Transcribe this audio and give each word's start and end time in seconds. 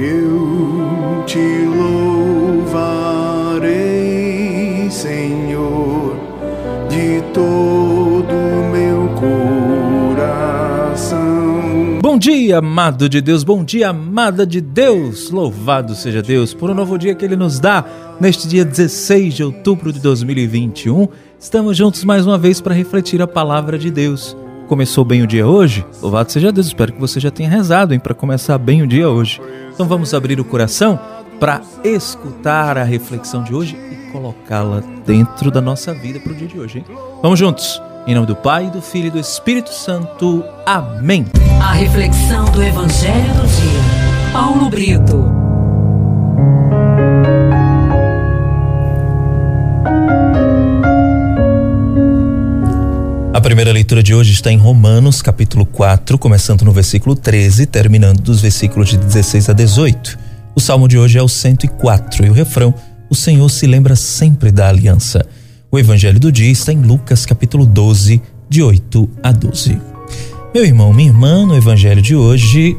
Eu 0.00 1.24
te 1.26 1.64
louvarei, 1.66 2.78
Senhor, 4.88 6.14
de 6.88 7.20
todo 7.34 8.32
meu 8.70 9.08
coração. 10.14 11.18
Bom 12.00 12.16
dia, 12.16 12.58
amado 12.58 13.08
de 13.08 13.20
Deus, 13.20 13.42
bom 13.42 13.64
dia, 13.64 13.88
amada 13.88 14.46
de 14.46 14.60
Deus. 14.60 15.32
Louvado 15.32 15.96
seja 15.96 16.22
Deus 16.22 16.54
por 16.54 16.70
um 16.70 16.74
novo 16.74 16.96
dia 16.96 17.16
que 17.16 17.24
Ele 17.24 17.34
nos 17.34 17.58
dá 17.58 17.84
neste 18.20 18.46
dia 18.46 18.64
16 18.64 19.34
de 19.34 19.42
outubro 19.42 19.92
de 19.92 19.98
2021. 19.98 21.08
Estamos 21.40 21.76
juntos 21.76 22.04
mais 22.04 22.24
uma 22.24 22.38
vez 22.38 22.60
para 22.60 22.72
refletir 22.72 23.20
a 23.20 23.26
palavra 23.26 23.76
de 23.76 23.90
Deus. 23.90 24.36
Começou 24.68 25.04
bem 25.04 25.22
o 25.22 25.26
dia 25.26 25.44
hoje? 25.44 25.84
Louvado 26.00 26.30
seja 26.30 26.52
Deus, 26.52 26.68
espero 26.68 26.92
que 26.92 27.00
você 27.00 27.18
já 27.18 27.32
tenha 27.32 27.48
rezado, 27.48 27.98
para 27.98 28.14
começar 28.14 28.58
bem 28.58 28.82
o 28.82 28.86
dia 28.86 29.08
hoje. 29.08 29.40
Então 29.78 29.86
vamos 29.86 30.12
abrir 30.12 30.40
o 30.40 30.44
coração 30.44 30.98
para 31.38 31.62
escutar 31.84 32.76
a 32.76 32.82
reflexão 32.82 33.44
de 33.44 33.54
hoje 33.54 33.76
e 33.76 34.10
colocá-la 34.10 34.82
dentro 35.06 35.52
da 35.52 35.60
nossa 35.60 35.94
vida 35.94 36.18
para 36.18 36.32
o 36.32 36.34
dia 36.34 36.48
de 36.48 36.58
hoje, 36.58 36.78
hein? 36.78 36.84
Vamos 37.22 37.38
juntos. 37.38 37.80
Em 38.04 38.12
nome 38.12 38.26
do 38.26 38.34
Pai, 38.34 38.68
do 38.72 38.82
Filho 38.82 39.06
e 39.06 39.10
do 39.10 39.20
Espírito 39.20 39.72
Santo. 39.72 40.42
Amém. 40.66 41.26
A 41.62 41.74
reflexão 41.74 42.46
do 42.46 42.60
Evangelho 42.60 43.32
do 43.34 43.46
dia. 43.46 44.32
Paulo 44.32 44.68
Brito. 44.68 45.37
A 53.38 53.40
primeira 53.40 53.70
leitura 53.70 54.02
de 54.02 54.12
hoje 54.12 54.32
está 54.32 54.50
em 54.50 54.56
Romanos, 54.56 55.22
capítulo 55.22 55.64
4, 55.64 56.18
começando 56.18 56.62
no 56.64 56.72
versículo 56.72 57.14
13, 57.14 57.66
terminando 57.66 58.20
dos 58.20 58.40
versículos 58.40 58.88
de 58.88 58.98
16 58.98 59.48
a 59.48 59.52
18. 59.52 60.18
O 60.56 60.60
salmo 60.60 60.88
de 60.88 60.98
hoje 60.98 61.18
é 61.18 61.22
o 61.22 61.28
104 61.28 62.26
e 62.26 62.30
o 62.30 62.32
refrão: 62.32 62.74
O 63.08 63.14
Senhor 63.14 63.48
se 63.48 63.64
lembra 63.64 63.94
sempre 63.94 64.50
da 64.50 64.68
aliança. 64.68 65.24
O 65.70 65.78
evangelho 65.78 66.18
do 66.18 66.32
dia 66.32 66.50
está 66.50 66.72
em 66.72 66.82
Lucas, 66.82 67.24
capítulo 67.24 67.64
12, 67.64 68.20
de 68.48 68.60
8 68.60 69.08
a 69.22 69.30
12. 69.30 69.80
Meu 70.52 70.64
irmão, 70.64 70.92
minha 70.92 71.08
irmã, 71.08 71.46
no 71.46 71.56
evangelho 71.56 72.02
de 72.02 72.16
hoje, 72.16 72.76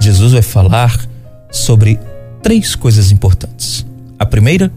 Jesus 0.00 0.32
vai 0.32 0.42
falar 0.42 1.08
sobre 1.52 2.00
três 2.42 2.74
coisas 2.74 3.12
importantes. 3.12 3.86
A 4.18 4.26
primeira, 4.26 4.72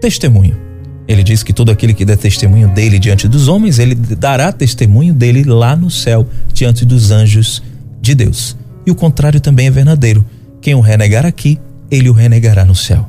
testemunho. 0.00 0.67
Ele 1.08 1.24
diz 1.24 1.42
que 1.42 1.54
todo 1.54 1.70
aquele 1.70 1.94
que 1.94 2.04
der 2.04 2.18
testemunho 2.18 2.68
dele 2.68 2.98
diante 2.98 3.26
dos 3.26 3.48
homens, 3.48 3.78
ele 3.78 3.94
dará 3.94 4.52
testemunho 4.52 5.14
dele 5.14 5.42
lá 5.42 5.74
no 5.74 5.90
céu, 5.90 6.28
diante 6.52 6.84
dos 6.84 7.10
anjos 7.10 7.62
de 7.98 8.14
Deus. 8.14 8.54
E 8.86 8.90
o 8.90 8.94
contrário 8.94 9.40
também 9.40 9.68
é 9.68 9.70
verdadeiro. 9.70 10.24
Quem 10.60 10.74
o 10.74 10.80
renegar 10.80 11.24
aqui, 11.24 11.58
ele 11.90 12.10
o 12.10 12.12
renegará 12.12 12.62
no 12.62 12.74
céu. 12.74 13.08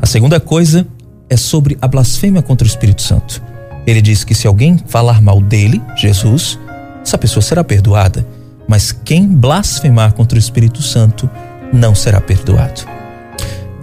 A 0.00 0.06
segunda 0.06 0.40
coisa 0.40 0.86
é 1.28 1.36
sobre 1.36 1.76
a 1.82 1.86
blasfêmia 1.86 2.40
contra 2.40 2.66
o 2.66 2.70
Espírito 2.70 3.02
Santo. 3.02 3.42
Ele 3.86 4.00
diz 4.00 4.24
que 4.24 4.34
se 4.34 4.46
alguém 4.46 4.78
falar 4.86 5.20
mal 5.20 5.42
dele, 5.42 5.80
Jesus, 5.96 6.58
essa 7.04 7.18
pessoa 7.18 7.42
será 7.42 7.62
perdoada, 7.62 8.26
mas 8.66 8.92
quem 8.92 9.28
blasfemar 9.28 10.14
contra 10.14 10.36
o 10.36 10.38
Espírito 10.38 10.82
Santo 10.82 11.28
não 11.70 11.94
será 11.94 12.20
perdoado. 12.20 12.82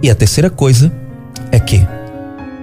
E 0.02 0.10
a 0.10 0.14
terceira 0.14 0.50
coisa 0.50 0.92
é 1.52 1.60
que 1.60 1.86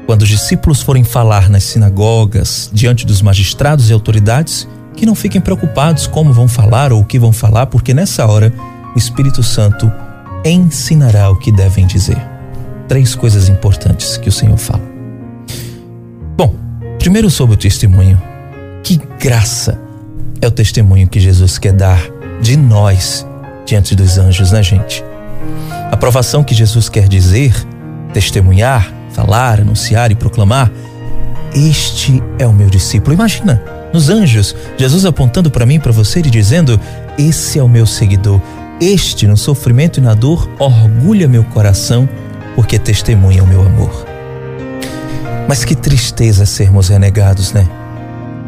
quando 0.06 0.22
os 0.22 0.30
discípulos 0.30 0.82
forem 0.82 1.04
falar 1.04 1.50
nas 1.50 1.64
sinagogas, 1.64 2.70
diante 2.72 3.06
dos 3.06 3.22
magistrados 3.22 3.90
e 3.90 3.94
autoridades, 3.94 4.68
que 4.96 5.06
não 5.06 5.16
fiquem 5.16 5.42
preocupados 5.42 6.08
como 6.08 6.32
vão 6.32 6.48
falar 6.48 6.94
ou 6.94 7.02
o 7.02 7.06
que 7.06 7.20
vão 7.20 7.34
falar, 7.34 7.66
porque 7.66 7.94
nessa 7.94 8.26
hora 8.26 8.54
o 8.96 8.98
Espírito 8.98 9.44
Santo 9.44 9.92
ensinará 10.46 11.30
o 11.30 11.36
que 11.36 11.52
devem 11.52 11.86
dizer. 11.86 12.18
Três 12.88 13.16
coisas 13.16 13.50
importantes 13.50 14.18
que 14.18 14.30
o 14.30 14.32
Senhor 14.32 14.58
fala. 14.58 14.84
Bom, 16.38 16.56
primeiro 17.00 17.30
sobre 17.30 17.56
o 17.56 17.58
testemunho. 17.58 18.22
Que 18.84 19.02
graça 19.20 19.80
é 20.40 20.48
o 20.48 20.52
testemunho 20.52 21.08
que 21.08 21.20
Jesus 21.20 21.58
quer 21.58 21.74
dar 21.74 22.00
de 22.40 22.56
nós 22.56 23.26
diante 23.66 23.96
dos 23.96 24.20
anjos, 24.20 24.52
né, 24.52 24.62
gente? 24.62 25.04
A 25.90 25.96
aprovação 25.96 26.44
que 26.44 26.54
Jesus 26.54 26.88
quer 26.88 27.08
dizer, 27.08 27.56
testemunhar, 28.14 28.95
falar, 29.16 29.62
anunciar 29.62 30.12
e 30.12 30.16
proclamar: 30.16 30.72
Este 31.54 32.22
é 32.38 32.46
o 32.46 32.54
meu 32.54 32.70
discípulo. 32.70 33.14
Imagina, 33.14 33.64
nos 33.94 34.10
anjos, 34.10 34.56
Jesus 34.78 35.06
apontando 35.06 35.50
para 35.50 35.66
mim, 35.66 35.80
para 35.80 35.92
você 35.92 36.20
e 36.20 36.24
dizendo: 36.24 36.80
Esse 37.18 37.58
é 37.58 37.64
o 37.64 37.70
meu 37.70 37.86
seguidor. 37.86 38.42
Este, 38.80 39.26
no 39.26 39.38
sofrimento 39.38 40.00
e 40.00 40.04
na 40.04 40.14
dor, 40.14 40.50
orgulha 40.60 41.30
meu 41.30 41.46
coração, 41.46 42.10
porque 42.56 42.78
testemunha 42.78 43.42
o 43.42 43.48
meu 43.48 43.62
amor. 43.66 44.06
Mas 45.48 45.64
que 45.64 45.76
tristeza 45.76 46.46
sermos 46.46 46.90
renegados, 46.90 47.54
né? 47.54 47.66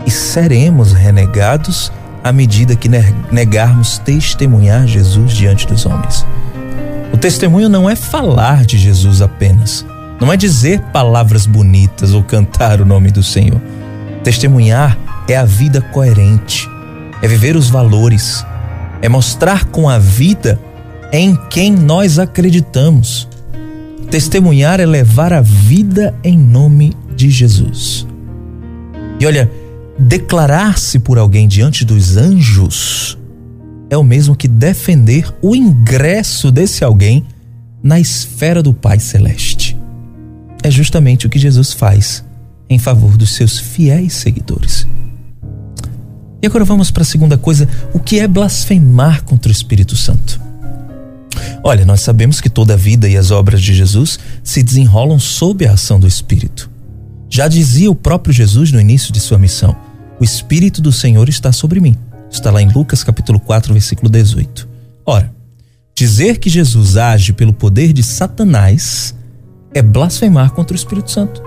E 0.06 0.12
seremos 0.12 0.92
renegados 0.92 1.92
à 2.24 2.32
medida 2.34 2.76
que 2.76 2.90
negarmos 3.32 4.00
testemunhar 4.00 4.86
Jesus 4.86 5.32
diante 5.32 5.66
dos 5.66 5.86
homens. 5.86 6.26
O 7.14 7.18
testemunho 7.18 7.70
não 7.70 7.90
é 7.90 7.96
falar 7.96 8.66
de 8.66 8.78
Jesus 8.78 9.22
apenas, 9.22 9.86
não 10.20 10.34
é 10.34 10.38
dizer 10.38 10.82
palavras 10.92 11.46
bonitas 11.46 12.14
ou 12.14 12.24
cantar 12.24 12.82
o 12.82 12.86
nome 12.86 13.12
do 13.12 13.22
Senhor. 13.22 13.62
Testemunhar 14.24 14.98
é 15.28 15.36
a 15.36 15.46
vida 15.46 15.80
coerente, 15.80 16.68
é 17.22 17.28
viver 17.28 17.56
os 17.56 17.70
valores, 17.70 18.44
é 19.02 19.08
mostrar 19.08 19.66
com 19.66 19.88
a 19.88 20.00
vida 20.00 20.60
em 21.14 21.36
quem 21.50 21.72
nós 21.72 22.18
acreditamos. 22.18 23.28
Testemunhar 24.10 24.80
é 24.80 24.86
levar 24.86 25.34
a 25.34 25.42
vida 25.42 26.16
em 26.24 26.38
nome 26.38 26.94
de 27.16 27.30
Jesus. 27.30 28.08
E 29.20 29.26
olha, 29.26 29.52
declarar-se 30.00 31.00
por 31.00 31.18
alguém 31.18 31.48
diante 31.48 31.86
dos 31.86 32.18
anjos 32.18 33.18
é 33.90 33.98
o 33.98 34.04
mesmo 34.04 34.36
que 34.36 34.48
defender 34.48 35.34
o 35.42 35.56
ingresso 35.56 36.52
desse 36.52 36.84
alguém 36.84 37.26
na 37.82 38.00
esfera 38.00 38.62
do 38.62 38.74
Pai 38.74 39.00
Celeste 39.00 39.77
é 40.64 40.72
justamente 40.72 41.28
o 41.28 41.30
que 41.30 41.40
Jesus 41.40 41.74
faz 41.74 42.24
em 42.70 42.80
favor 42.80 43.16
dos 43.16 43.36
seus 43.36 43.60
fiéis 43.60 44.14
seguidores. 44.14 44.88
E 46.42 46.46
agora 46.46 46.66
vamos 46.66 46.92
para 46.92 47.04
a 47.04 47.06
segunda 47.06 47.38
coisa: 47.38 47.68
o 47.94 48.00
que 48.00 48.20
é 48.20 48.28
blasfemar 48.28 49.24
contra 49.24 49.50
o 49.50 49.52
Espírito 49.52 49.96
Santo? 49.96 50.40
Olha, 51.64 51.86
nós 51.86 52.02
sabemos 52.02 52.40
que 52.40 52.50
toda 52.50 52.74
a 52.74 52.78
vida 52.78 53.10
e 53.10 53.18
as 53.18 53.32
obras 53.32 53.62
de 53.62 53.74
Jesus 53.74 54.20
se 54.44 54.64
desenrolam 54.64 55.20
sob 55.20 55.66
a 55.66 55.74
ação 55.74 56.00
do 56.00 56.08
Espírito. 56.08 56.70
Já 57.30 57.48
dizia 57.48 57.92
o 57.92 57.96
próprio 57.96 58.34
Jesus 58.34 58.72
no 58.72 58.80
início 58.80 59.12
de 59.12 59.20
sua 59.20 59.38
missão: 59.38 59.76
O 60.20 60.24
Espírito 60.24 60.82
do 60.82 60.92
Senhor 60.92 61.28
está 61.28 61.52
sobre 61.52 61.80
mim. 61.80 61.96
Está 62.30 62.52
lá 62.52 62.62
em 62.62 62.72
Lucas 62.72 63.04
capítulo 63.04 63.40
4, 63.40 63.74
versículo 63.74 64.10
18. 64.10 64.68
Ora, 65.06 65.34
dizer 65.96 66.38
que 66.38 66.50
Jesus 66.50 66.98
age 66.98 67.34
pelo 67.34 67.54
poder 67.54 67.94
de 67.94 68.04
Satanás 68.04 69.16
é 69.78 69.82
blasfemar 69.82 70.52
contra 70.52 70.74
o 70.74 70.76
Espírito 70.76 71.12
Santo. 71.12 71.42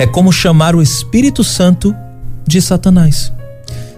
É 0.00 0.06
como 0.06 0.32
chamar 0.32 0.74
o 0.74 0.82
Espírito 0.82 1.44
Santo 1.44 1.94
de 2.46 2.60
Satanás, 2.62 3.32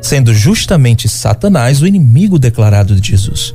sendo 0.00 0.34
justamente 0.34 1.08
Satanás 1.08 1.81
o 1.81 1.86
inimigo 1.86 2.38
declarado 2.38 2.94
de 2.97 3.10
Jesus. 3.10 3.54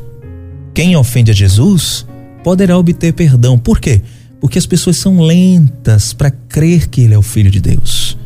Quem 0.74 0.96
ofende 0.96 1.32
a 1.32 1.34
Jesus 1.34 2.06
poderá 2.44 2.78
obter 2.78 3.14
perdão. 3.14 3.58
Por 3.58 3.80
quê? 3.80 4.02
Porque 4.40 4.58
as 4.58 4.66
pessoas 4.66 4.98
são 4.98 5.20
lentas 5.20 6.14
para 6.14 6.32
crer 6.32 6.88
que 6.88 7.02
ele 7.02 7.14
é 7.14 7.18
o 7.18 7.22
filho 7.22 7.52
de 7.52 7.60
Deus. 7.60 8.18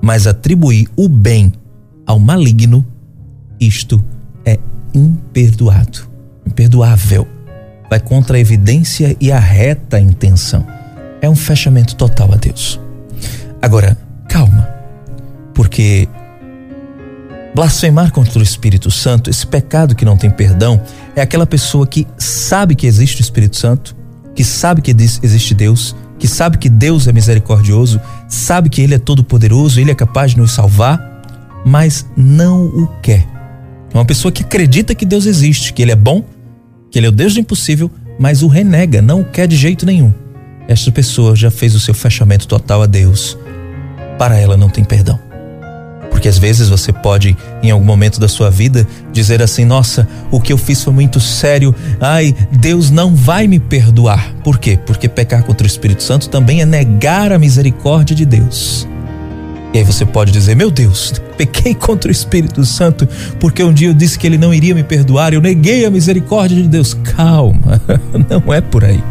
Mas 0.00 0.26
atribuir 0.26 0.88
o 0.96 1.08
bem 1.08 1.52
ao 2.06 2.18
maligno, 2.20 2.84
isto 3.58 4.02
é 4.44 4.58
imperdoado, 4.94 6.06
imperdoável. 6.46 7.26
Vai 7.88 8.00
contra 8.00 8.36
a 8.36 8.40
evidência 8.40 9.16
e 9.20 9.32
a 9.32 9.38
reta 9.38 9.98
intenção 9.98 10.66
é 11.24 11.30
um 11.30 11.34
fechamento 11.34 11.96
total 11.96 12.32
a 12.32 12.36
Deus. 12.36 12.80
Agora, 13.60 13.96
calma, 14.28 14.68
porque 15.54 16.08
blasfemar 17.54 18.12
contra 18.12 18.38
o 18.38 18.42
Espírito 18.42 18.90
Santo, 18.90 19.30
esse 19.30 19.46
pecado 19.46 19.94
que 19.94 20.04
não 20.04 20.16
tem 20.16 20.30
perdão, 20.30 20.80
é 21.16 21.22
aquela 21.22 21.46
pessoa 21.46 21.86
que 21.86 22.06
sabe 22.18 22.74
que 22.74 22.86
existe 22.86 23.20
o 23.20 23.22
Espírito 23.22 23.56
Santo, 23.56 23.96
que 24.34 24.44
sabe 24.44 24.82
que 24.82 24.90
existe 24.90 25.54
Deus, 25.54 25.94
que 26.18 26.28
sabe 26.28 26.58
que 26.58 26.68
Deus 26.68 27.06
é 27.06 27.12
misericordioso, 27.12 28.00
sabe 28.28 28.68
que 28.68 28.82
Ele 28.82 28.94
é 28.94 28.98
todo-poderoso, 28.98 29.80
Ele 29.80 29.90
é 29.90 29.94
capaz 29.94 30.32
de 30.32 30.38
nos 30.38 30.52
salvar, 30.52 31.22
mas 31.64 32.06
não 32.16 32.66
o 32.66 32.88
quer. 33.00 33.26
É 33.92 33.96
uma 33.96 34.04
pessoa 34.04 34.32
que 34.32 34.42
acredita 34.42 34.94
que 34.94 35.06
Deus 35.06 35.24
existe, 35.24 35.72
que 35.72 35.80
Ele 35.80 35.92
é 35.92 35.96
bom, 35.96 36.24
que 36.90 36.98
Ele 36.98 37.06
é 37.06 37.08
o 37.08 37.12
Deus 37.12 37.34
do 37.34 37.40
impossível, 37.40 37.90
mas 38.18 38.42
o 38.42 38.48
renega, 38.48 39.00
não 39.00 39.20
o 39.20 39.24
quer 39.24 39.46
de 39.46 39.56
jeito 39.56 39.86
nenhum 39.86 40.23
esta 40.68 40.90
pessoa 40.90 41.36
já 41.36 41.50
fez 41.50 41.74
o 41.74 41.80
seu 41.80 41.94
fechamento 41.94 42.46
total 42.46 42.82
a 42.82 42.86
Deus. 42.86 43.38
Para 44.18 44.38
ela 44.38 44.56
não 44.56 44.68
tem 44.68 44.84
perdão. 44.84 45.18
Porque 46.10 46.28
às 46.28 46.38
vezes 46.38 46.68
você 46.68 46.92
pode, 46.92 47.36
em 47.62 47.70
algum 47.70 47.84
momento 47.84 48.18
da 48.18 48.28
sua 48.28 48.50
vida, 48.50 48.86
dizer 49.12 49.42
assim: 49.42 49.64
nossa, 49.64 50.08
o 50.30 50.40
que 50.40 50.52
eu 50.52 50.56
fiz 50.56 50.82
foi 50.82 50.92
muito 50.92 51.20
sério, 51.20 51.74
ai, 52.00 52.34
Deus 52.52 52.90
não 52.90 53.14
vai 53.14 53.46
me 53.46 53.58
perdoar. 53.58 54.32
Por 54.42 54.58
quê? 54.58 54.78
Porque 54.86 55.08
pecar 55.08 55.42
contra 55.42 55.64
o 55.64 55.66
Espírito 55.66 56.02
Santo 56.02 56.30
também 56.30 56.62
é 56.62 56.64
negar 56.64 57.32
a 57.32 57.38
misericórdia 57.38 58.16
de 58.16 58.24
Deus. 58.24 58.88
E 59.74 59.78
aí 59.78 59.84
você 59.84 60.06
pode 60.06 60.30
dizer: 60.30 60.54
Meu 60.54 60.70
Deus, 60.70 61.12
pequei 61.36 61.74
contra 61.74 62.08
o 62.08 62.12
Espírito 62.12 62.64
Santo 62.64 63.08
porque 63.40 63.62
um 63.62 63.72
dia 63.72 63.88
eu 63.88 63.94
disse 63.94 64.18
que 64.18 64.26
ele 64.26 64.38
não 64.38 64.54
iria 64.54 64.74
me 64.74 64.84
perdoar, 64.84 65.34
eu 65.34 65.40
neguei 65.40 65.84
a 65.84 65.90
misericórdia 65.90 66.62
de 66.62 66.68
Deus. 66.68 66.94
Calma, 66.94 67.82
não 68.30 68.54
é 68.54 68.60
por 68.60 68.84
aí. 68.84 69.02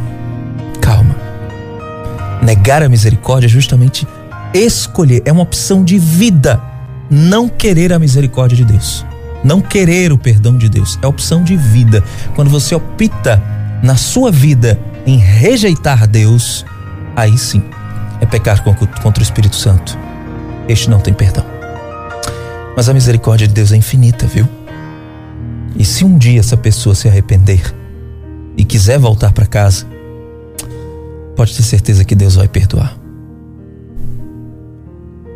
Negar 2.43 2.83
a 2.83 2.89
misericórdia 2.89 3.47
é 3.47 3.49
justamente 3.49 4.05
escolher, 4.53 5.23
é 5.25 5.31
uma 5.31 5.43
opção 5.43 5.83
de 5.83 5.97
vida 5.97 6.61
não 7.09 7.47
querer 7.47 7.93
a 7.93 7.99
misericórdia 7.99 8.57
de 8.57 8.65
Deus, 8.65 9.05
não 9.43 9.61
querer 9.61 10.11
o 10.11 10.17
perdão 10.17 10.57
de 10.57 10.67
Deus, 10.67 10.99
é 11.01 11.07
opção 11.07 11.43
de 11.43 11.55
vida. 11.55 12.03
Quando 12.35 12.49
você 12.49 12.75
opta 12.75 13.41
na 13.81 13.95
sua 13.95 14.31
vida 14.31 14.79
em 15.05 15.17
rejeitar 15.17 16.05
Deus, 16.07 16.65
aí 17.15 17.37
sim 17.37 17.63
é 18.19 18.25
pecar 18.25 18.63
contra 18.63 19.21
o 19.21 19.23
Espírito 19.23 19.55
Santo. 19.55 19.97
Este 20.67 20.89
não 20.89 20.99
tem 20.99 21.13
perdão. 21.13 21.45
Mas 22.75 22.89
a 22.89 22.93
misericórdia 22.93 23.47
de 23.47 23.53
Deus 23.53 23.71
é 23.71 23.77
infinita, 23.77 24.25
viu? 24.25 24.47
E 25.75 25.85
se 25.85 26.03
um 26.03 26.17
dia 26.17 26.39
essa 26.39 26.57
pessoa 26.57 26.95
se 26.95 27.07
arrepender 27.07 27.73
e 28.57 28.63
quiser 28.63 28.97
voltar 28.99 29.31
para 29.31 29.45
casa, 29.45 29.92
pode 31.35 31.55
ter 31.55 31.63
certeza 31.63 32.05
que 32.05 32.15
Deus 32.15 32.35
vai 32.35 32.47
perdoar. 32.47 32.97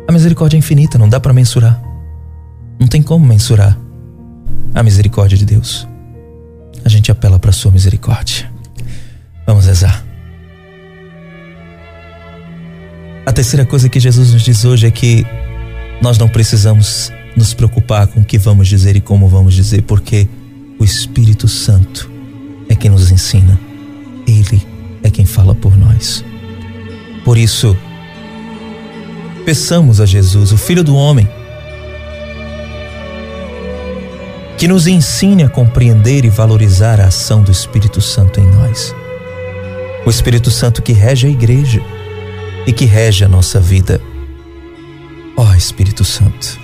A 0.08 0.12
misericórdia 0.12 0.56
é 0.56 0.58
infinita, 0.58 0.96
não 0.96 1.08
dá 1.08 1.20
para 1.20 1.32
mensurar. 1.32 1.82
Não 2.78 2.86
tem 2.86 3.02
como 3.02 3.26
mensurar 3.26 3.78
a 4.74 4.82
misericórdia 4.82 5.36
de 5.36 5.44
Deus. 5.44 5.86
A 6.84 6.88
gente 6.88 7.10
apela 7.10 7.38
para 7.38 7.52
sua 7.52 7.70
misericórdia. 7.70 8.50
Vamos 9.46 9.66
rezar. 9.66 10.04
A 13.26 13.32
terceira 13.32 13.66
coisa 13.66 13.88
que 13.88 14.00
Jesus 14.00 14.32
nos 14.32 14.42
diz 14.42 14.64
hoje 14.64 14.86
é 14.86 14.90
que 14.90 15.26
nós 16.00 16.16
não 16.16 16.28
precisamos 16.28 17.12
nos 17.36 17.52
preocupar 17.52 18.06
com 18.06 18.20
o 18.20 18.24
que 18.24 18.38
vamos 18.38 18.68
dizer 18.68 18.96
e 18.96 19.00
como 19.00 19.28
vamos 19.28 19.52
dizer, 19.52 19.82
porque 19.82 20.26
o 20.78 20.84
Espírito 20.84 21.46
Santo 21.46 22.10
é 22.68 22.74
quem 22.74 22.90
nos 22.90 23.10
ensina. 23.10 23.60
Ele 24.26 24.77
é 25.02 25.10
quem 25.10 25.24
fala 25.24 25.54
por 25.54 25.76
nós. 25.76 26.24
Por 27.24 27.36
isso, 27.36 27.76
peçamos 29.44 30.00
a 30.00 30.06
Jesus, 30.06 30.52
o 30.52 30.56
Filho 30.56 30.84
do 30.84 30.94
Homem, 30.94 31.28
que 34.56 34.66
nos 34.66 34.86
ensine 34.86 35.44
a 35.44 35.48
compreender 35.48 36.24
e 36.24 36.28
valorizar 36.28 37.00
a 37.00 37.06
ação 37.06 37.42
do 37.42 37.52
Espírito 37.52 38.00
Santo 38.00 38.40
em 38.40 38.46
nós. 38.46 38.94
O 40.04 40.10
Espírito 40.10 40.50
Santo 40.50 40.82
que 40.82 40.92
rege 40.92 41.26
a 41.26 41.30
igreja 41.30 41.80
e 42.66 42.72
que 42.72 42.84
rege 42.84 43.24
a 43.24 43.28
nossa 43.28 43.60
vida. 43.60 44.00
Ó 45.36 45.44
oh, 45.48 45.54
Espírito 45.54 46.04
Santo, 46.04 46.58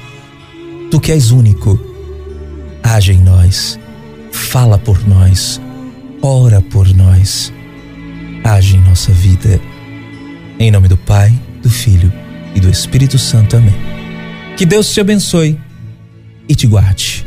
tu 0.91 0.99
que 0.99 1.13
és 1.13 1.31
único, 1.31 1.79
age 2.83 3.13
em 3.13 3.21
nós, 3.21 3.79
fala 4.33 4.77
por 4.77 5.07
nós, 5.07 5.61
ora 6.21 6.61
por 6.61 6.89
nós, 6.95 7.53
age 8.44 8.76
em 8.76 8.81
nossa 8.81 9.11
vida. 9.11 9.61
Em 10.58 10.70
nome 10.70 10.87
do 10.87 10.96
Pai, 10.96 11.32
do 11.62 11.70
Filho 11.70 12.12
e 12.55 12.61
do 12.61 12.69
Espírito 12.69 13.19
Santo. 13.19 13.56
Amém. 13.56 13.75
Que 14.56 14.67
Deus 14.67 14.93
te 14.93 15.00
abençoe 15.00 15.58
e 16.49 16.55
te 16.55 16.67
guarde. 16.67 17.26